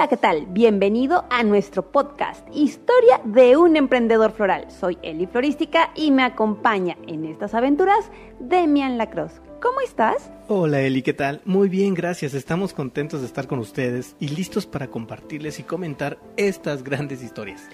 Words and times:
Hola, 0.00 0.08
¿qué 0.08 0.16
tal? 0.16 0.46
Bienvenido 0.46 1.26
a 1.28 1.42
nuestro 1.42 1.92
podcast 1.92 2.48
Historia 2.54 3.20
de 3.22 3.58
un 3.58 3.76
emprendedor 3.76 4.32
floral. 4.32 4.70
Soy 4.70 4.96
Eli 5.02 5.26
Florística 5.26 5.90
y 5.94 6.10
me 6.10 6.22
acompaña 6.22 6.96
en 7.06 7.26
estas 7.26 7.52
aventuras 7.52 8.10
Demian 8.38 8.96
Lacrosse. 8.96 9.42
¿Cómo 9.60 9.82
estás? 9.82 10.30
Hola 10.48 10.80
Eli, 10.80 11.02
¿qué 11.02 11.12
tal? 11.12 11.42
Muy 11.44 11.68
bien, 11.68 11.92
gracias. 11.92 12.32
Estamos 12.32 12.72
contentos 12.72 13.20
de 13.20 13.26
estar 13.26 13.46
con 13.46 13.58
ustedes 13.58 14.16
y 14.18 14.28
listos 14.28 14.64
para 14.64 14.86
compartirles 14.86 15.60
y 15.60 15.64
comentar 15.64 16.18
estas 16.38 16.82
grandes 16.82 17.22
historias. 17.22 17.68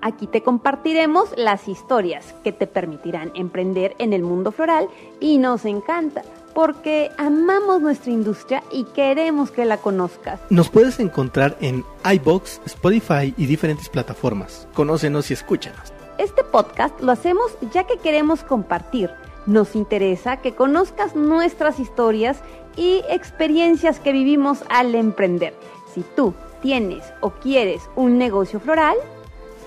Aquí 0.00 0.26
te 0.26 0.42
compartiremos 0.42 1.30
las 1.36 1.66
historias 1.66 2.34
que 2.44 2.52
te 2.52 2.66
permitirán 2.66 3.32
emprender 3.34 3.96
en 3.98 4.12
el 4.12 4.22
mundo 4.22 4.52
floral 4.52 4.88
y 5.20 5.38
nos 5.38 5.64
encanta 5.64 6.22
porque 6.54 7.10
amamos 7.18 7.80
nuestra 7.80 8.12
industria 8.12 8.62
y 8.72 8.84
queremos 8.84 9.50
que 9.50 9.64
la 9.64 9.76
conozcas. 9.76 10.40
Nos 10.50 10.68
puedes 10.68 10.98
encontrar 10.98 11.56
en 11.60 11.84
iBox, 12.04 12.60
Spotify 12.64 13.32
y 13.36 13.46
diferentes 13.46 13.88
plataformas. 13.88 14.66
Conócenos 14.74 15.30
y 15.30 15.34
escúchanos. 15.34 15.92
Este 16.18 16.42
podcast 16.42 17.00
lo 17.00 17.12
hacemos 17.12 17.56
ya 17.72 17.84
que 17.84 17.98
queremos 17.98 18.42
compartir. 18.42 19.10
Nos 19.46 19.76
interesa 19.76 20.38
que 20.38 20.54
conozcas 20.54 21.14
nuestras 21.14 21.78
historias 21.78 22.40
y 22.76 23.02
experiencias 23.08 24.00
que 24.00 24.12
vivimos 24.12 24.64
al 24.68 24.94
emprender. 24.94 25.54
Si 25.94 26.04
tú 26.16 26.34
tienes 26.60 27.04
o 27.20 27.30
quieres 27.30 27.82
un 27.94 28.18
negocio 28.18 28.58
floral, 28.58 28.96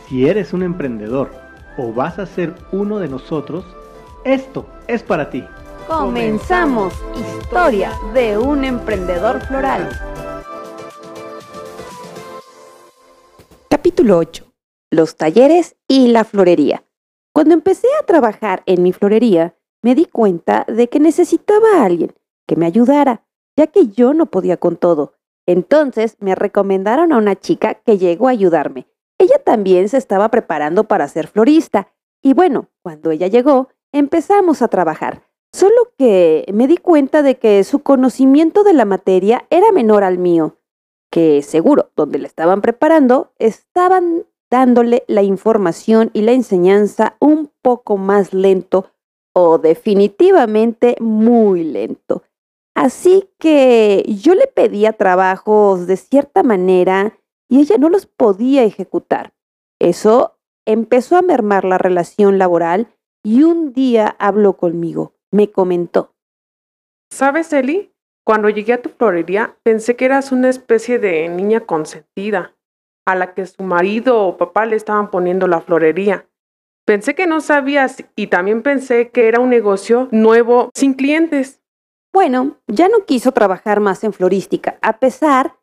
si 0.08 0.28
eres 0.28 0.54
un 0.54 0.64
emprendedor 0.64 1.32
o 1.78 1.94
vas 1.94 2.20
a 2.20 2.26
ser 2.26 2.56
uno 2.72 3.00
de 3.00 3.08
nosotros, 3.08 3.66
esto 4.24 4.66
es 4.88 5.04
para 5.04 5.30
ti. 5.30 5.44
Comenzamos 5.88 6.94
Historia 7.16 7.92
de 8.14 8.38
un 8.38 8.64
emprendedor 8.64 9.42
floral. 9.42 9.90
Capítulo 13.70 14.18
8. 14.18 14.46
Los 14.92 15.16
talleres 15.16 15.76
y 15.88 16.08
la 16.08 16.24
florería. 16.24 16.84
Cuando 17.34 17.54
empecé 17.54 17.88
a 18.00 18.06
trabajar 18.06 18.64
en 18.66 18.84
mi 18.84 18.94
florería, 18.94 19.56
me 19.82 19.96
di 19.96 20.06
cuenta 20.06 20.66
de 20.68 20.90
que 20.90 21.00
necesitaba 21.00 21.78
a 21.78 21.86
alguien 21.86 22.14
que 22.48 22.56
me 22.56 22.66
ayudara, 22.66 23.24
ya 23.58 23.68
que 23.68 23.88
yo 23.88 24.14
no 24.14 24.28
podía 24.28 24.58
con 24.58 24.76
todo. 24.76 25.14
Entonces 25.48 26.18
me 26.20 26.36
recomendaron 26.36 27.12
a 27.12 27.18
una 27.18 27.36
chica 27.36 27.76
que 27.76 27.98
llegó 27.98 28.28
a 28.28 28.32
ayudarme. 28.32 28.88
Ella 29.22 29.38
también 29.38 29.88
se 29.88 29.98
estaba 29.98 30.30
preparando 30.30 30.86
para 30.86 31.08
ser 31.08 31.28
florista. 31.28 31.94
Y 32.24 32.34
bueno, 32.34 32.70
cuando 32.82 33.12
ella 33.12 33.28
llegó, 33.28 33.68
empezamos 33.92 34.64
a 34.64 34.68
trabajar. 34.68 35.22
Solo 35.54 35.92
que 35.96 36.44
me 36.52 36.68
di 36.68 36.78
cuenta 36.78 37.22
de 37.22 37.38
que 37.38 37.64
su 37.64 37.84
conocimiento 37.84 38.64
de 38.64 38.74
la 38.74 38.84
materia 38.84 39.46
era 39.52 39.72
menor 39.72 40.04
al 40.04 40.18
mío, 40.18 40.58
que 41.12 41.44
seguro 41.44 41.92
donde 41.96 42.18
le 42.18 42.26
estaban 42.26 42.62
preparando 42.62 43.32
estaban 43.38 44.26
dándole 44.50 45.04
la 45.06 45.22
información 45.22 46.10
y 46.14 46.24
la 46.24 46.32
enseñanza 46.32 47.16
un 47.20 47.52
poco 47.62 47.98
más 47.98 48.34
lento 48.34 48.90
o 49.34 49.60
definitivamente 49.60 50.96
muy 51.00 51.64
lento. 51.64 52.24
Así 52.74 53.30
que 53.38 54.04
yo 54.08 54.34
le 54.34 54.48
pedía 54.48 54.94
trabajos 54.94 55.86
de 55.86 55.98
cierta 55.98 56.42
manera 56.42 57.21
y 57.52 57.60
ella 57.60 57.78
no 57.78 57.90
los 57.90 58.06
podía 58.06 58.64
ejecutar. 58.64 59.34
Eso 59.80 60.40
empezó 60.66 61.18
a 61.18 61.22
mermar 61.22 61.66
la 61.66 61.78
relación 61.78 62.38
laboral 62.38 62.88
y 63.24 63.44
un 63.44 63.74
día 63.74 64.16
habló 64.20 64.54
conmigo 64.54 65.14
me 65.32 65.50
comentó. 65.50 66.14
¿Sabes, 67.10 67.52
Eli? 67.54 67.94
Cuando 68.24 68.50
llegué 68.50 68.74
a 68.74 68.82
tu 68.82 68.90
florería 68.90 69.58
pensé 69.64 69.96
que 69.96 70.06
eras 70.06 70.32
una 70.32 70.50
especie 70.50 71.00
de 71.00 71.28
niña 71.30 71.62
consentida, 71.62 72.56
a 73.06 73.16
la 73.16 73.34
que 73.34 73.46
su 73.46 73.64
marido 73.64 74.22
o 74.22 74.38
papá 74.38 74.66
le 74.66 74.76
estaban 74.76 75.10
poniendo 75.10 75.48
la 75.48 75.62
florería. 75.62 76.28
Pensé 76.86 77.16
que 77.16 77.26
no 77.26 77.42
sabías 77.42 78.04
y 78.16 78.28
también 78.28 78.62
pensé 78.62 79.10
que 79.10 79.28
era 79.28 79.40
un 79.40 79.50
negocio 79.50 80.08
nuevo 80.12 80.70
sin 80.76 80.94
clientes. 80.94 81.62
Bueno, 82.14 82.58
ya 82.68 82.90
no 82.90 83.06
quiso 83.06 83.32
trabajar 83.32 83.80
más 83.80 84.04
en 84.04 84.14
florística, 84.14 84.78
a 84.82 85.00
pesar 85.00 85.56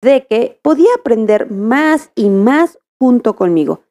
de 0.00 0.26
que 0.26 0.58
podía 0.62 0.90
aprender 0.98 1.50
más 1.50 2.10
y 2.14 2.28
más 2.28 2.78
junto 2.98 3.36
conmigo. 3.36 3.82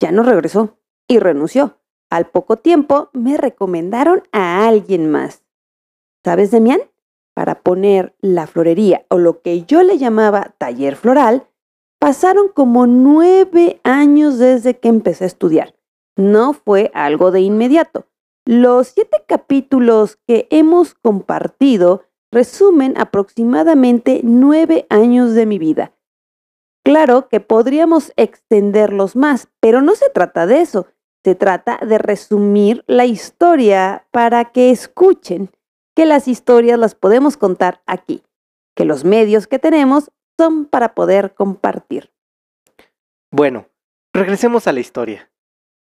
Ya 0.00 0.12
no 0.12 0.22
regresó 0.22 0.78
y 1.08 1.18
renunció. 1.18 1.78
Al 2.10 2.26
poco 2.26 2.56
tiempo 2.56 3.10
me 3.12 3.36
recomendaron 3.36 4.22
a 4.32 4.66
alguien 4.66 5.10
más. 5.10 5.44
¿Sabes, 6.24 6.50
Demian? 6.50 6.80
Para 7.34 7.62
poner 7.62 8.14
la 8.20 8.46
florería 8.46 9.06
o 9.08 9.18
lo 9.18 9.40
que 9.42 9.62
yo 9.64 9.82
le 9.82 9.96
llamaba 9.96 10.54
taller 10.58 10.96
floral, 10.96 11.46
pasaron 11.98 12.48
como 12.48 12.86
nueve 12.86 13.80
años 13.84 14.38
desde 14.38 14.78
que 14.78 14.88
empecé 14.88 15.24
a 15.24 15.28
estudiar. 15.28 15.74
No 16.16 16.52
fue 16.52 16.90
algo 16.94 17.30
de 17.30 17.40
inmediato. 17.40 18.06
Los 18.44 18.88
siete 18.88 19.22
capítulos 19.26 20.18
que 20.26 20.48
hemos 20.50 20.94
compartido 20.94 22.02
resumen 22.32 22.94
aproximadamente 22.96 24.20
nueve 24.22 24.86
años 24.88 25.34
de 25.34 25.46
mi 25.46 25.58
vida. 25.58 25.92
Claro 26.84 27.28
que 27.28 27.40
podríamos 27.40 28.12
extenderlos 28.16 29.16
más, 29.16 29.48
pero 29.60 29.82
no 29.82 29.94
se 29.94 30.08
trata 30.10 30.46
de 30.46 30.60
eso. 30.60 30.86
Se 31.22 31.34
trata 31.34 31.78
de 31.86 31.98
resumir 31.98 32.82
la 32.86 33.04
historia 33.04 34.06
para 34.10 34.46
que 34.46 34.70
escuchen 34.70 35.50
que 35.94 36.06
las 36.06 36.28
historias 36.28 36.78
las 36.78 36.94
podemos 36.94 37.36
contar 37.36 37.82
aquí, 37.86 38.22
que 38.74 38.86
los 38.86 39.04
medios 39.04 39.46
que 39.46 39.58
tenemos 39.58 40.10
son 40.38 40.64
para 40.64 40.94
poder 40.94 41.34
compartir. 41.34 42.10
Bueno, 43.30 43.66
regresemos 44.14 44.66
a 44.66 44.72
la 44.72 44.80
historia. 44.80 45.30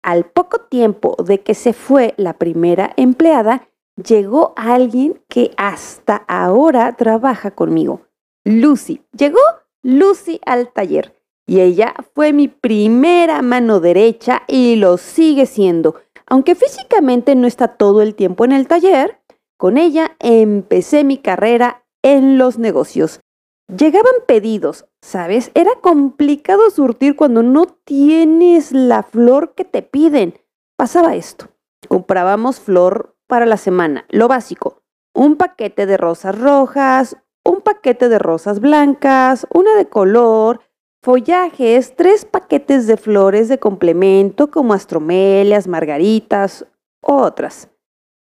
Al 0.03 0.25
poco 0.25 0.59
tiempo 0.61 1.15
de 1.25 1.41
que 1.41 1.55
se 1.55 1.73
fue 1.73 2.13
la 2.17 2.33
primera 2.33 2.93
empleada, 2.95 3.67
llegó 4.01 4.53
alguien 4.55 5.21
que 5.27 5.51
hasta 5.57 6.17
ahora 6.27 6.95
trabaja 6.95 7.51
conmigo. 7.51 8.01
Lucy. 8.43 9.01
Llegó 9.17 9.39
Lucy 9.81 10.39
al 10.45 10.71
taller 10.71 11.15
y 11.47 11.61
ella 11.61 11.93
fue 12.13 12.33
mi 12.33 12.47
primera 12.47 13.41
mano 13.41 13.79
derecha 13.79 14.43
y 14.47 14.75
lo 14.75 14.97
sigue 14.97 15.45
siendo. 15.45 15.95
Aunque 16.27 16.55
físicamente 16.55 17.35
no 17.35 17.47
está 17.47 17.69
todo 17.69 18.01
el 18.01 18.15
tiempo 18.15 18.45
en 18.45 18.51
el 18.51 18.67
taller, 18.67 19.19
con 19.57 19.77
ella 19.77 20.15
empecé 20.19 21.03
mi 21.03 21.17
carrera 21.17 21.85
en 22.03 22.37
los 22.37 22.57
negocios. 22.57 23.19
Llegaban 23.67 24.13
pedidos, 24.27 24.85
¿sabes? 25.01 25.51
Era 25.55 25.71
complicado 25.81 26.69
surtir 26.69 27.15
cuando 27.15 27.41
no 27.41 27.65
tienes 27.65 28.71
la 28.71 29.01
flor 29.01 29.53
que 29.55 29.65
te 29.65 29.81
piden. 29.81 30.39
Pasaba 30.77 31.15
esto. 31.15 31.47
Comprábamos 31.87 32.59
flor 32.59 33.14
para 33.27 33.45
la 33.45 33.57
semana, 33.57 34.05
lo 34.09 34.27
básico. 34.27 34.81
Un 35.13 35.35
paquete 35.35 35.85
de 35.85 35.97
rosas 35.97 36.37
rojas, 36.37 37.17
un 37.43 37.61
paquete 37.61 38.09
de 38.09 38.19
rosas 38.19 38.59
blancas, 38.59 39.47
una 39.53 39.75
de 39.75 39.87
color, 39.87 40.61
follajes, 41.01 41.95
tres 41.95 42.25
paquetes 42.25 42.87
de 42.87 42.97
flores 42.97 43.47
de 43.47 43.59
complemento 43.59 44.49
como 44.49 44.73
astromelias, 44.73 45.67
margaritas, 45.67 46.65
otras, 47.01 47.69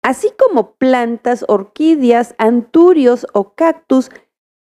así 0.02 0.32
como 0.38 0.76
plantas, 0.76 1.44
orquídeas, 1.48 2.34
anturios 2.38 3.28
o 3.34 3.54
cactus 3.54 4.10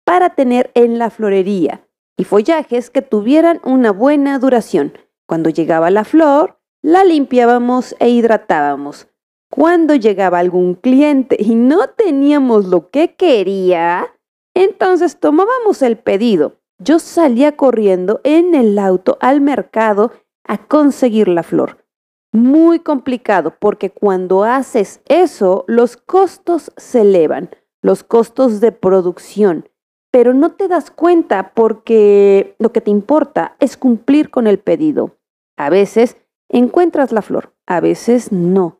para 0.04 0.32
tener 0.32 0.72
en 0.74 0.98
la 0.98 1.12
florería 1.12 1.88
y 2.18 2.24
follajes 2.24 2.90
que 2.90 3.04
tuvieran 3.04 3.62
una 3.64 3.92
buena 3.92 4.40
duración. 4.40 4.98
Cuando 5.28 5.50
llegaba 5.50 5.92
la 5.92 6.04
flor, 6.04 6.60
la 6.82 7.04
limpiábamos 7.04 7.96
e 8.00 8.10
hidratábamos. 8.10 9.07
Cuando 9.50 9.96
llegaba 9.96 10.40
algún 10.40 10.76
cliente 10.76 11.38
y 11.40 11.56
no 11.56 11.88
teníamos 11.90 12.66
lo 12.66 12.90
que 12.90 13.16
quería, 13.16 14.08
entonces 14.54 15.20
tomábamos 15.20 15.82
el 15.82 15.98
pedido 15.98 16.58
yo 16.80 17.00
salía 17.00 17.56
corriendo 17.56 18.22
en 18.24 18.54
el 18.54 18.78
auto 18.78 19.18
al 19.20 19.42
mercado 19.42 20.12
a 20.44 20.58
conseguir 20.68 21.28
la 21.28 21.44
flor. 21.44 21.84
Muy 22.32 22.80
complicado 22.80 23.56
porque 23.60 23.90
cuando 23.90 24.44
haces 24.44 25.02
eso 25.08 25.64
los 25.68 25.98
costos 25.98 26.72
se 26.78 27.02
elevan, 27.02 27.50
los 27.82 28.04
costos 28.04 28.60
de 28.60 28.72
producción, 28.72 29.70
pero 30.12 30.34
no 30.34 30.52
te 30.52 30.68
das 30.68 30.92
cuenta 30.92 31.54
porque 31.56 32.56
lo 32.60 32.72
que 32.72 32.82
te 32.82 32.92
importa 32.92 33.56
es 33.60 33.76
cumplir 33.76 34.30
con 34.30 34.46
el 34.46 34.60
pedido. 34.60 35.18
A 35.58 35.70
veces 35.70 36.18
encuentras 36.48 37.12
la 37.12 37.24
flor, 37.24 37.54
a 37.66 37.80
veces 37.80 38.32
no. 38.32 38.77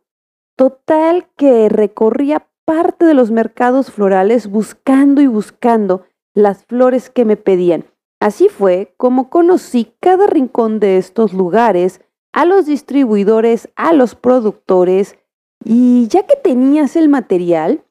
Total 0.58 1.28
que 1.38 1.70
recorría 1.70 2.48
parte 2.66 3.06
de 3.06 3.14
los 3.14 3.30
mercados 3.30 3.92
florales 3.92 4.48
buscando 4.48 5.22
y 5.22 5.28
buscando 5.28 6.04
las 6.34 6.66
flores 6.66 7.12
que 7.12 7.26
me 7.26 7.38
pedían. 7.38 7.86
Así 8.20 8.50
fue 8.50 8.96
como 8.98 9.30
conocí 9.30 9.94
cada 10.00 10.26
rincón 10.26 10.80
de 10.80 10.98
estos 10.98 11.32
lugares, 11.32 12.02
a 12.34 12.46
los 12.46 12.66
distribuidores, 12.66 13.70
a 13.76 13.94
los 13.94 14.16
productores, 14.16 15.16
y 15.64 16.08
ya 16.08 16.26
que 16.26 16.36
tenías 16.36 16.96
el 16.96 17.08
material, 17.08 17.84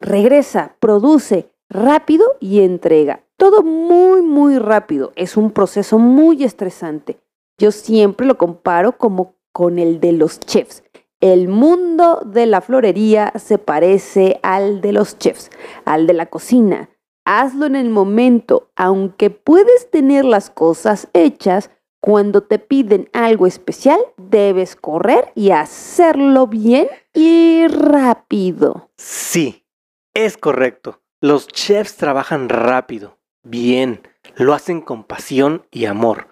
regresa, 0.00 0.76
produce 0.80 1.50
rápido 1.68 2.24
y 2.40 2.60
entrega. 2.60 3.22
Todo 3.36 3.62
muy, 3.62 4.22
muy 4.22 4.58
rápido. 4.58 5.12
Es 5.14 5.36
un 5.36 5.50
proceso 5.50 5.98
muy 5.98 6.42
estresante. 6.42 7.18
Yo 7.58 7.70
siempre 7.70 8.26
lo 8.26 8.38
comparo 8.38 8.96
como 8.96 9.34
con 9.52 9.78
el 9.78 10.00
de 10.00 10.12
los 10.12 10.40
chefs. 10.40 10.82
El 11.24 11.48
mundo 11.48 12.20
de 12.22 12.44
la 12.44 12.60
florería 12.60 13.32
se 13.36 13.56
parece 13.56 14.40
al 14.42 14.82
de 14.82 14.92
los 14.92 15.18
chefs, 15.18 15.50
al 15.86 16.06
de 16.06 16.12
la 16.12 16.26
cocina. 16.26 16.90
Hazlo 17.24 17.64
en 17.64 17.76
el 17.76 17.88
momento, 17.88 18.68
aunque 18.76 19.30
puedes 19.30 19.90
tener 19.90 20.26
las 20.26 20.50
cosas 20.50 21.08
hechas, 21.14 21.70
cuando 22.02 22.42
te 22.42 22.58
piden 22.58 23.08
algo 23.14 23.46
especial, 23.46 23.98
debes 24.18 24.76
correr 24.76 25.32
y 25.34 25.52
hacerlo 25.52 26.46
bien 26.46 26.88
y 27.14 27.68
rápido. 27.68 28.90
Sí, 28.98 29.64
es 30.12 30.36
correcto. 30.36 31.00
Los 31.22 31.48
chefs 31.48 31.96
trabajan 31.96 32.50
rápido, 32.50 33.16
bien, 33.42 34.02
lo 34.36 34.52
hacen 34.52 34.82
con 34.82 35.04
pasión 35.04 35.66
y 35.70 35.86
amor. 35.86 36.28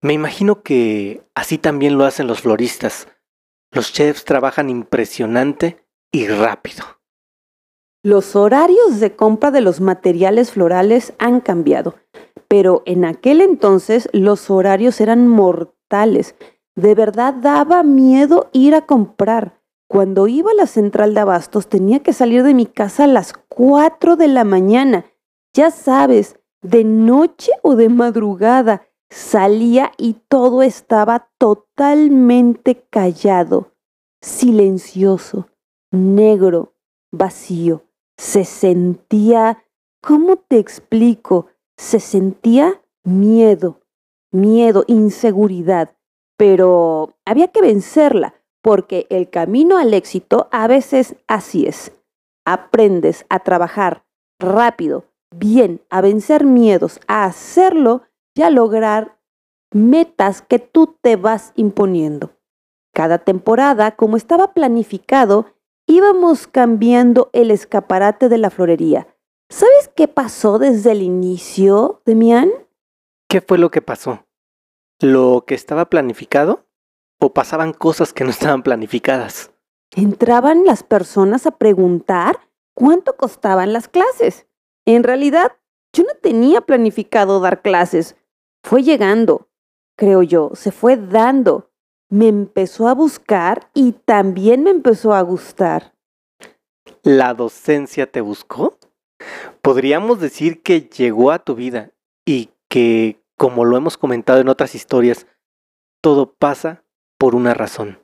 Me 0.00 0.14
imagino 0.14 0.62
que 0.62 1.24
así 1.34 1.58
también 1.58 1.98
lo 1.98 2.06
hacen 2.06 2.26
los 2.26 2.40
floristas. 2.40 3.06
Los 3.72 3.92
chefs 3.92 4.24
trabajan 4.24 4.68
impresionante 4.68 5.84
y 6.12 6.26
rápido. 6.26 6.84
Los 8.02 8.34
horarios 8.34 8.98
de 8.98 9.14
compra 9.14 9.50
de 9.50 9.60
los 9.60 9.80
materiales 9.80 10.50
florales 10.52 11.12
han 11.18 11.40
cambiado, 11.40 11.94
pero 12.48 12.82
en 12.86 13.04
aquel 13.04 13.40
entonces 13.40 14.08
los 14.12 14.50
horarios 14.50 15.00
eran 15.00 15.28
mortales. 15.28 16.34
De 16.74 16.94
verdad 16.94 17.34
daba 17.34 17.82
miedo 17.82 18.48
ir 18.52 18.74
a 18.74 18.86
comprar. 18.86 19.60
Cuando 19.86 20.26
iba 20.26 20.50
a 20.50 20.54
la 20.54 20.66
central 20.66 21.14
de 21.14 21.20
abastos 21.20 21.68
tenía 21.68 22.00
que 22.00 22.12
salir 22.12 22.42
de 22.42 22.54
mi 22.54 22.66
casa 22.66 23.04
a 23.04 23.08
las 23.08 23.34
4 23.48 24.16
de 24.16 24.28
la 24.28 24.44
mañana. 24.44 25.04
Ya 25.52 25.70
sabes, 25.70 26.36
de 26.62 26.84
noche 26.84 27.52
o 27.62 27.76
de 27.76 27.88
madrugada. 27.88 28.88
Salía 29.10 29.92
y 29.98 30.14
todo 30.28 30.62
estaba 30.62 31.28
totalmente 31.38 32.86
callado, 32.90 33.72
silencioso, 34.20 35.48
negro, 35.90 36.74
vacío 37.10 37.82
se 38.20 38.44
sentía, 38.44 39.64
¿cómo 40.02 40.36
te 40.36 40.58
explico? 40.58 41.46
Se 41.78 42.00
sentía 42.00 42.82
miedo, 43.02 43.80
miedo, 44.30 44.84
inseguridad, 44.88 45.96
pero 46.36 47.14
había 47.24 47.48
que 47.48 47.62
vencerla, 47.62 48.34
porque 48.60 49.06
el 49.08 49.30
camino 49.30 49.78
al 49.78 49.94
éxito 49.94 50.48
a 50.52 50.66
veces 50.66 51.16
así 51.28 51.66
es. 51.66 51.92
Aprendes 52.44 53.24
a 53.30 53.38
trabajar 53.38 54.04
rápido, 54.38 55.06
bien, 55.34 55.80
a 55.88 56.02
vencer 56.02 56.44
miedos, 56.44 57.00
a 57.06 57.24
hacerlo 57.24 58.02
y 58.40 58.42
a 58.42 58.48
lograr 58.48 59.18
metas 59.70 60.40
que 60.40 60.58
tú 60.58 60.96
te 61.02 61.16
vas 61.16 61.52
imponiendo. 61.56 62.30
Cada 62.94 63.18
temporada, 63.18 63.96
como 63.96 64.16
estaba 64.16 64.54
planificado, 64.54 65.52
íbamos 65.86 66.46
cambiando 66.46 67.28
el 67.34 67.50
escaparate 67.50 68.30
de 68.30 68.38
la 68.38 68.48
florería. 68.48 69.08
¿Sabes 69.50 69.90
qué 69.94 70.08
pasó 70.08 70.58
desde 70.58 70.92
el 70.92 71.02
inicio, 71.02 72.00
Demián? 72.06 72.50
¿Qué 73.28 73.42
fue 73.42 73.58
lo 73.58 73.70
que 73.70 73.82
pasó? 73.82 74.24
¿Lo 75.00 75.44
que 75.46 75.54
estaba 75.54 75.90
planificado? 75.90 76.64
¿O 77.20 77.34
pasaban 77.34 77.74
cosas 77.74 78.14
que 78.14 78.24
no 78.24 78.30
estaban 78.30 78.62
planificadas? 78.62 79.50
Entraban 79.94 80.64
las 80.64 80.82
personas 80.82 81.46
a 81.46 81.58
preguntar 81.58 82.40
cuánto 82.72 83.18
costaban 83.18 83.74
las 83.74 83.88
clases. 83.88 84.46
En 84.86 85.04
realidad, 85.04 85.52
yo 85.92 86.04
no 86.04 86.14
tenía 86.22 86.62
planificado 86.62 87.40
dar 87.40 87.60
clases. 87.60 88.16
Fue 88.62 88.82
llegando, 88.82 89.48
creo 89.96 90.22
yo, 90.22 90.50
se 90.54 90.72
fue 90.72 90.96
dando 90.96 91.70
me 92.10 92.26
empezó 92.26 92.88
a 92.88 92.94
buscar 92.94 93.70
y 93.72 93.92
también 93.92 94.64
me 94.64 94.70
empezó 94.70 95.14
a 95.14 95.22
gustar. 95.22 95.94
¿La 97.02 97.32
docencia 97.34 98.10
te 98.10 98.20
buscó? 98.20 98.76
Podríamos 99.62 100.20
decir 100.20 100.62
que 100.62 100.82
llegó 100.82 101.30
a 101.30 101.38
tu 101.38 101.54
vida 101.54 101.92
y 102.26 102.50
que, 102.68 103.22
como 103.36 103.64
lo 103.64 103.76
hemos 103.76 103.96
comentado 103.96 104.40
en 104.40 104.48
otras 104.48 104.74
historias, 104.74 105.26
todo 106.02 106.34
pasa 106.34 106.82
por 107.16 107.34
una 107.34 107.54
razón. 107.54 107.98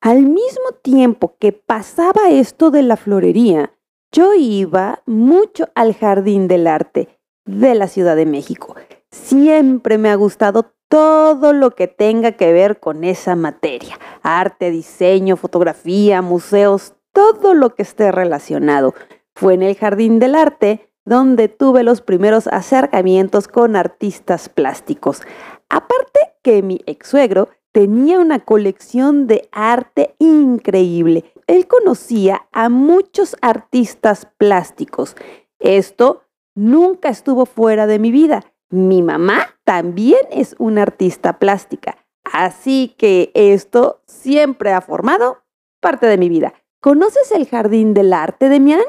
Al 0.00 0.22
mismo 0.22 0.72
tiempo 0.82 1.36
que 1.38 1.52
pasaba 1.52 2.30
esto 2.30 2.70
de 2.70 2.82
la 2.82 2.96
florería, 2.96 3.72
yo 4.12 4.34
iba 4.34 5.02
mucho 5.06 5.68
al 5.74 5.94
Jardín 5.94 6.48
del 6.48 6.66
Arte 6.66 7.20
de 7.46 7.74
la 7.74 7.88
Ciudad 7.88 8.16
de 8.16 8.26
México. 8.26 8.74
Siempre 9.14 9.96
me 9.96 10.10
ha 10.10 10.16
gustado 10.16 10.74
todo 10.88 11.52
lo 11.52 11.70
que 11.70 11.86
tenga 11.86 12.32
que 12.32 12.52
ver 12.52 12.80
con 12.80 13.04
esa 13.04 13.36
materia. 13.36 13.96
Arte, 14.22 14.72
diseño, 14.72 15.36
fotografía, 15.36 16.20
museos, 16.20 16.94
todo 17.12 17.54
lo 17.54 17.76
que 17.76 17.82
esté 17.82 18.10
relacionado. 18.10 18.92
Fue 19.36 19.54
en 19.54 19.62
el 19.62 19.76
Jardín 19.76 20.18
del 20.18 20.34
Arte 20.34 20.90
donde 21.04 21.48
tuve 21.48 21.84
los 21.84 22.00
primeros 22.00 22.48
acercamientos 22.48 23.46
con 23.46 23.76
artistas 23.76 24.48
plásticos. 24.48 25.22
Aparte 25.68 26.34
que 26.42 26.62
mi 26.62 26.80
ex 26.86 27.08
suegro 27.08 27.50
tenía 27.70 28.18
una 28.18 28.40
colección 28.40 29.28
de 29.28 29.48
arte 29.52 30.16
increíble. 30.18 31.32
Él 31.46 31.68
conocía 31.68 32.48
a 32.50 32.68
muchos 32.68 33.36
artistas 33.42 34.26
plásticos. 34.38 35.14
Esto 35.60 36.24
nunca 36.56 37.10
estuvo 37.10 37.46
fuera 37.46 37.86
de 37.86 38.00
mi 38.00 38.10
vida 38.10 38.44
mi 38.74 39.02
mamá 39.02 39.56
también 39.64 40.20
es 40.30 40.56
una 40.58 40.82
artista 40.82 41.38
plástica, 41.38 41.96
así 42.24 42.94
que 42.98 43.30
esto 43.34 44.02
siempre 44.06 44.72
ha 44.72 44.80
formado 44.80 45.44
parte 45.80 46.06
de 46.06 46.18
mi 46.18 46.28
vida. 46.28 46.54
¿Conoces 46.80 47.30
el 47.32 47.46
Jardín 47.46 47.94
del 47.94 48.12
Arte, 48.12 48.48
Demián? 48.48 48.82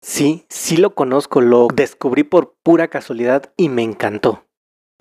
Sí, 0.00 0.46
sí 0.48 0.76
lo 0.76 0.94
conozco, 0.94 1.40
lo 1.40 1.68
descubrí 1.74 2.22
por 2.22 2.54
pura 2.62 2.88
casualidad 2.88 3.52
y 3.56 3.68
me 3.68 3.82
encantó. 3.82 4.44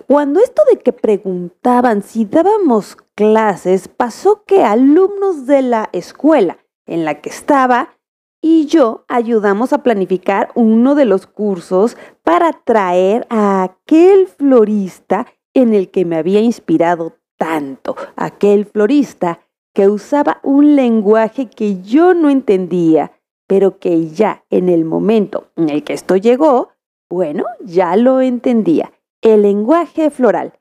Cuando 0.08 0.40
esto 0.40 0.62
de 0.70 0.80
que 0.80 0.94
preguntaban 0.94 2.02
si 2.02 2.26
dábamos 2.26 2.98
clases, 3.16 3.88
pasó 3.88 4.44
que 4.46 4.64
alumnos 4.64 5.46
de 5.46 5.62
la 5.62 5.90
escuela 5.94 6.58
en 6.86 7.06
la 7.06 7.22
que 7.22 7.30
estaba 7.30 7.98
y 8.42 8.66
yo 8.66 9.06
ayudamos 9.08 9.72
a 9.72 9.84
planificar 9.84 10.52
uno 10.56 10.96
de 10.96 11.06
los 11.06 11.28
cursos 11.28 11.96
para 12.24 12.54
traer 12.54 13.28
a 13.30 13.64
aquel 13.64 14.28
florista 14.28 15.28
en 15.54 15.74
el 15.74 15.92
que 15.92 16.06
me 16.06 16.16
había 16.16 16.40
inspirado 16.40 17.18
tanto, 17.38 17.96
aquel 18.16 18.66
florista 18.66 19.42
que 19.74 19.90
usaba 19.90 20.40
un 20.44 20.76
lenguaje 20.76 21.50
que 21.50 21.82
yo 21.82 22.14
no 22.14 22.30
entendía, 22.30 23.12
pero 23.48 23.80
que 23.80 24.10
ya 24.10 24.46
en 24.50 24.70
el 24.70 24.86
momento 24.86 25.52
en 25.56 25.70
el 25.70 25.84
que 25.84 25.94
esto 25.94 26.16
llegó, 26.16 26.70
bueno, 27.10 27.46
ya 27.64 27.96
lo 27.96 28.22
entendía. 28.22 28.92
El 29.22 29.44
lenguaje 29.44 30.10
floral. 30.10 30.54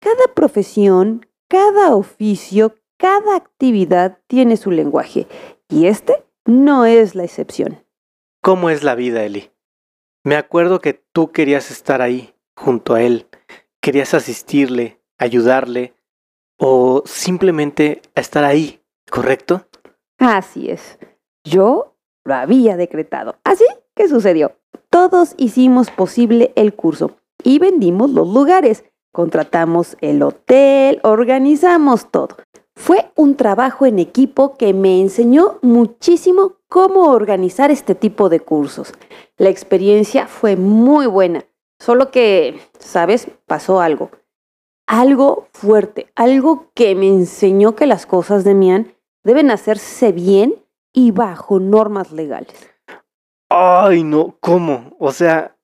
Cada 0.00 0.34
profesión, 0.34 1.26
cada 1.48 1.94
oficio, 1.94 2.74
cada 2.96 3.36
actividad 3.36 4.18
tiene 4.26 4.56
su 4.56 4.70
lenguaje 4.70 5.26
y 5.68 5.86
este 5.86 6.24
no 6.44 6.84
es 6.84 7.14
la 7.14 7.24
excepción. 7.24 7.84
¿Cómo 8.42 8.70
es 8.70 8.82
la 8.82 8.94
vida, 8.94 9.24
Eli? 9.24 9.50
Me 10.22 10.36
acuerdo 10.36 10.80
que 10.80 10.92
tú 10.92 11.32
querías 11.32 11.70
estar 11.70 12.02
ahí, 12.02 12.34
junto 12.54 12.94
a 12.94 13.02
él, 13.02 13.26
querías 13.80 14.12
asistirle, 14.12 15.00
ayudarle 15.18 15.94
o 16.58 17.02
simplemente 17.06 18.02
estar 18.14 18.44
ahí, 18.44 18.82
¿correcto? 19.10 19.66
Así 20.18 20.70
es. 20.70 20.98
Yo 21.42 21.96
lo 22.24 22.34
había 22.34 22.76
decretado. 22.76 23.38
Así 23.44 23.64
que 23.96 24.08
sucedió. 24.08 24.56
Todos 24.90 25.34
hicimos 25.38 25.90
posible 25.90 26.52
el 26.54 26.74
curso 26.74 27.16
y 27.42 27.58
vendimos 27.58 28.10
los 28.10 28.28
lugares. 28.28 28.84
Contratamos 29.12 29.96
el 30.02 30.22
hotel, 30.22 31.00
organizamos 31.02 32.10
todo. 32.10 32.36
Fue 32.80 33.12
un 33.14 33.36
trabajo 33.36 33.84
en 33.84 33.98
equipo 33.98 34.56
que 34.56 34.72
me 34.72 35.02
enseñó 35.02 35.58
muchísimo 35.60 36.54
cómo 36.66 37.08
organizar 37.10 37.70
este 37.70 37.94
tipo 37.94 38.30
de 38.30 38.40
cursos. 38.40 38.94
La 39.36 39.50
experiencia 39.50 40.26
fue 40.26 40.56
muy 40.56 41.04
buena, 41.04 41.44
solo 41.78 42.10
que, 42.10 42.58
¿sabes? 42.78 43.28
Pasó 43.46 43.82
algo. 43.82 44.10
Algo 44.86 45.46
fuerte, 45.52 46.10
algo 46.14 46.70
que 46.72 46.94
me 46.94 47.08
enseñó 47.08 47.76
que 47.76 47.84
las 47.84 48.06
cosas 48.06 48.44
de 48.44 48.54
Mian 48.54 48.94
deben 49.24 49.50
hacerse 49.50 50.10
bien 50.12 50.54
y 50.90 51.10
bajo 51.10 51.60
normas 51.60 52.12
legales. 52.12 52.70
Ay, 53.50 54.04
no, 54.04 54.38
¿cómo? 54.40 54.96
O 54.98 55.12
sea, 55.12 55.54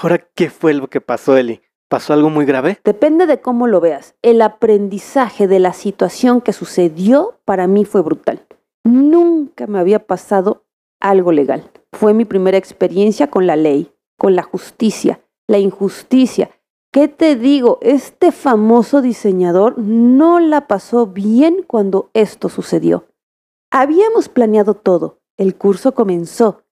ahora, 0.00 0.16
¿qué 0.34 0.48
fue 0.48 0.72
lo 0.72 0.88
que 0.88 1.02
pasó, 1.02 1.36
Eli? 1.36 1.60
¿Pasó 1.88 2.12
algo 2.12 2.28
muy 2.28 2.44
grave? 2.44 2.78
Depende 2.84 3.26
de 3.26 3.40
cómo 3.40 3.66
lo 3.66 3.80
veas. 3.80 4.14
El 4.20 4.42
aprendizaje 4.42 5.48
de 5.48 5.58
la 5.58 5.72
situación 5.72 6.42
que 6.42 6.52
sucedió 6.52 7.38
para 7.46 7.66
mí 7.66 7.86
fue 7.86 8.02
brutal. 8.02 8.46
Nunca 8.84 9.66
me 9.66 9.78
había 9.78 10.06
pasado 10.06 10.64
algo 11.00 11.32
legal. 11.32 11.70
Fue 11.92 12.12
mi 12.12 12.26
primera 12.26 12.58
experiencia 12.58 13.30
con 13.30 13.46
la 13.46 13.56
ley, 13.56 13.90
con 14.18 14.36
la 14.36 14.42
justicia. 14.42 15.20
la 15.50 15.58
injusticia. 15.58 16.50
¿Qué 16.92 17.08
te 17.08 17.34
digo? 17.34 17.78
Este 17.80 18.32
famoso 18.32 19.00
diseñador 19.00 19.78
no 19.78 20.40
la 20.40 20.66
pasó 20.66 21.06
bien 21.06 21.64
cuando 21.66 22.10
esto 22.12 22.50
sucedió. 22.50 23.06
Habíamos 23.70 24.28
planeado 24.28 24.74
todo. 24.74 25.20
El 25.38 25.56
curso 25.56 25.94
comenzó. 25.94 26.64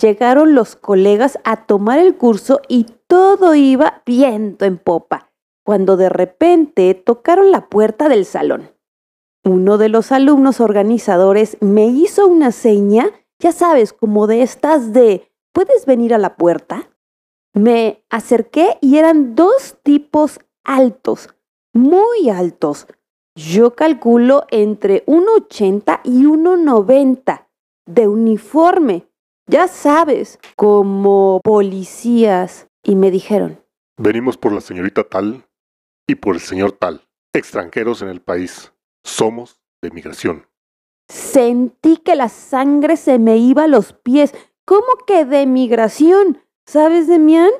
Llegaron 0.00 0.54
los 0.54 0.76
colegas 0.76 1.38
a 1.44 1.66
tomar 1.66 1.98
el 1.98 2.16
curso 2.16 2.62
y 2.68 2.86
todo 3.12 3.54
iba 3.54 4.00
viento 4.06 4.64
en 4.64 4.78
popa, 4.78 5.30
cuando 5.66 5.98
de 5.98 6.08
repente 6.08 6.94
tocaron 6.94 7.50
la 7.50 7.68
puerta 7.68 8.08
del 8.08 8.24
salón. 8.24 8.70
Uno 9.44 9.76
de 9.76 9.90
los 9.90 10.12
alumnos 10.12 10.60
organizadores 10.60 11.58
me 11.60 11.88
hizo 11.88 12.26
una 12.26 12.52
seña, 12.52 13.10
ya 13.38 13.52
sabes, 13.52 13.92
como 13.92 14.26
de 14.26 14.40
estas 14.40 14.94
de 14.94 15.30
¿puedes 15.52 15.84
venir 15.84 16.14
a 16.14 16.18
la 16.18 16.38
puerta? 16.38 16.88
Me 17.52 18.02
acerqué 18.08 18.78
y 18.80 18.96
eran 18.96 19.34
dos 19.34 19.76
tipos 19.82 20.40
altos, 20.64 21.28
muy 21.74 22.30
altos. 22.30 22.86
Yo 23.34 23.74
calculo 23.74 24.46
entre 24.50 25.04
1,80 25.04 26.00
y 26.04 26.24
1,90 26.24 27.46
de 27.84 28.08
uniforme, 28.08 29.06
ya 29.46 29.68
sabes, 29.68 30.38
como 30.56 31.42
policías. 31.44 32.68
Y 32.82 32.96
me 32.96 33.10
dijeron, 33.10 33.62
Venimos 33.96 34.36
por 34.36 34.52
la 34.52 34.60
señorita 34.60 35.04
tal 35.04 35.46
y 36.06 36.16
por 36.16 36.34
el 36.34 36.40
señor 36.40 36.72
tal, 36.72 37.06
extranjeros 37.32 38.02
en 38.02 38.08
el 38.08 38.20
país. 38.20 38.72
Somos 39.04 39.60
de 39.82 39.90
migración. 39.90 40.46
Sentí 41.08 41.98
que 41.98 42.16
la 42.16 42.28
sangre 42.28 42.96
se 42.96 43.18
me 43.18 43.36
iba 43.36 43.64
a 43.64 43.68
los 43.68 43.92
pies. 43.92 44.34
¿Cómo 44.64 44.86
que 45.06 45.24
de 45.24 45.46
migración? 45.46 46.42
¿Sabes, 46.66 47.06
Demián? 47.06 47.50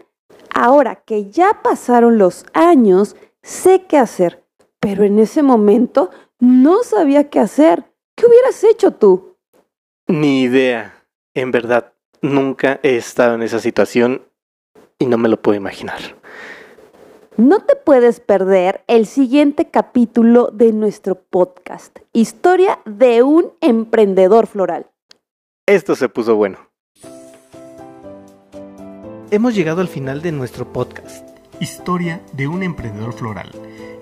Ahora 0.54 0.96
que 1.04 1.30
ya 1.30 1.62
pasaron 1.62 2.18
los 2.18 2.46
años, 2.54 3.16
sé 3.42 3.84
qué 3.86 3.98
hacer, 3.98 4.44
pero 4.80 5.04
en 5.04 5.18
ese 5.18 5.42
momento 5.42 6.10
no 6.38 6.82
sabía 6.82 7.30
qué 7.30 7.40
hacer. 7.40 7.84
¿Qué 8.16 8.26
hubieras 8.26 8.64
hecho 8.64 8.92
tú? 8.92 9.36
Ni 10.08 10.42
idea. 10.42 11.06
En 11.34 11.50
verdad, 11.50 11.94
nunca 12.20 12.80
he 12.82 12.96
estado 12.96 13.34
en 13.34 13.42
esa 13.42 13.60
situación 13.60 14.22
y 15.02 15.06
no 15.06 15.18
me 15.18 15.28
lo 15.28 15.40
puedo 15.40 15.56
imaginar. 15.56 16.00
No 17.36 17.60
te 17.60 17.76
puedes 17.76 18.20
perder 18.20 18.84
el 18.86 19.06
siguiente 19.06 19.68
capítulo 19.70 20.50
de 20.52 20.72
nuestro 20.72 21.14
podcast, 21.16 21.98
Historia 22.12 22.80
de 22.84 23.22
un 23.22 23.52
emprendedor 23.60 24.46
floral. 24.46 24.86
Esto 25.66 25.96
se 25.96 26.08
puso 26.08 26.36
bueno. 26.36 26.58
Hemos 29.30 29.54
llegado 29.54 29.80
al 29.80 29.88
final 29.88 30.20
de 30.20 30.30
nuestro 30.30 30.72
podcast, 30.72 31.26
Historia 31.58 32.20
de 32.34 32.48
un 32.48 32.62
emprendedor 32.62 33.14
floral. 33.14 33.50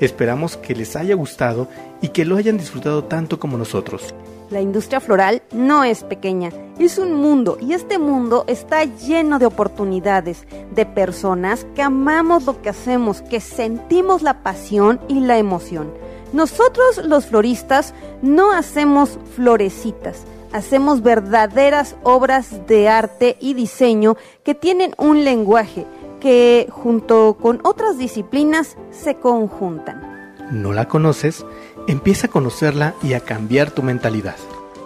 Esperamos 0.00 0.56
que 0.56 0.74
les 0.74 0.96
haya 0.96 1.14
gustado 1.14 1.68
y 2.02 2.08
que 2.08 2.24
lo 2.24 2.36
hayan 2.36 2.58
disfrutado 2.58 3.04
tanto 3.04 3.38
como 3.38 3.56
nosotros. 3.56 4.14
La 4.50 4.60
industria 4.60 4.98
floral 4.98 5.42
no 5.52 5.84
es 5.84 6.02
pequeña, 6.02 6.50
es 6.76 6.98
un 6.98 7.14
mundo 7.14 7.56
y 7.60 7.72
este 7.72 8.00
mundo 8.00 8.42
está 8.48 8.82
lleno 8.82 9.38
de 9.38 9.46
oportunidades, 9.46 10.44
de 10.74 10.86
personas 10.86 11.64
que 11.76 11.82
amamos 11.82 12.46
lo 12.46 12.60
que 12.60 12.68
hacemos, 12.68 13.22
que 13.22 13.38
sentimos 13.38 14.22
la 14.22 14.42
pasión 14.42 15.00
y 15.06 15.20
la 15.20 15.38
emoción. 15.38 15.94
Nosotros 16.32 16.98
los 17.04 17.26
floristas 17.26 17.94
no 18.22 18.50
hacemos 18.50 19.20
florecitas, 19.36 20.24
hacemos 20.52 21.00
verdaderas 21.00 21.94
obras 22.02 22.66
de 22.66 22.88
arte 22.88 23.36
y 23.38 23.54
diseño 23.54 24.16
que 24.42 24.56
tienen 24.56 24.94
un 24.98 25.22
lenguaje 25.22 25.86
que 26.18 26.66
junto 26.72 27.36
con 27.40 27.60
otras 27.62 27.98
disciplinas 27.98 28.76
se 28.90 29.14
conjuntan. 29.14 30.10
¿No 30.50 30.72
la 30.72 30.88
conoces? 30.88 31.46
Empieza 31.86 32.26
a 32.26 32.30
conocerla 32.30 32.94
y 33.02 33.14
a 33.14 33.20
cambiar 33.20 33.70
tu 33.70 33.82
mentalidad. 33.82 34.36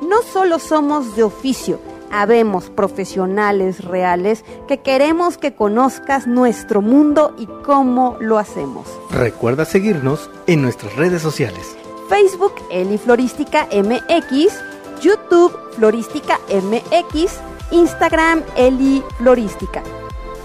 No 0.03 0.23
solo 0.23 0.59
somos 0.59 1.17
de 1.17 1.23
oficio, 1.23 1.81
habemos 2.11 2.71
profesionales 2.71 3.85
reales 3.85 4.45
que 4.69 4.79
queremos 4.79 5.37
que 5.37 5.55
conozcas 5.55 6.27
nuestro 6.27 6.81
mundo 6.81 7.35
y 7.39 7.47
cómo 7.65 8.17
lo 8.21 8.39
hacemos. 8.39 8.87
Recuerda 9.11 9.65
seguirnos 9.65 10.31
en 10.47 10.63
nuestras 10.63 10.95
redes 10.97 11.23
sociales. 11.23 11.77
Facebook 12.09 12.53
Eli 12.71 12.99
Florística 12.99 13.67
MX, 13.73 14.55
YouTube 15.03 15.57
Florística 15.77 16.39
MX, 16.49 17.33
Instagram 17.73 18.43
Eli 18.57 19.03
Florística. 19.19 19.83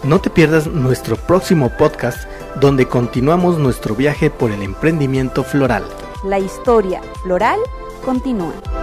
No 0.04 0.20
te 0.22 0.30
pierdas 0.30 0.68
nuestro 0.68 1.18
próximo 1.18 1.70
podcast 1.78 2.28
donde 2.60 2.88
continuamos 2.88 3.58
nuestro 3.58 3.96
viaje 3.96 4.30
por 4.30 4.52
el 4.52 4.64
emprendimiento 4.64 5.44
floral. 5.44 5.84
La 6.24 6.38
historia 6.38 7.02
floral 7.24 7.60
continúa. 8.04 8.79